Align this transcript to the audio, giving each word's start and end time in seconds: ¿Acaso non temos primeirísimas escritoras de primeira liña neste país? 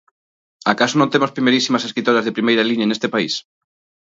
¿Acaso 0.71 0.95
non 0.97 1.11
temos 1.13 1.33
primeirísimas 1.35 1.85
escritoras 1.87 2.25
de 2.25 2.35
primeira 2.37 2.67
liña 2.69 2.89
neste 2.89 3.07
país? 3.13 3.33